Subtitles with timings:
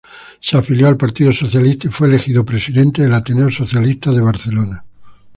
[0.39, 4.83] Se afilió al Partido Socialista y fue elegido presidente del Ateneo Socialista de Barcelona.